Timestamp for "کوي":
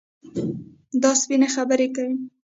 1.95-2.15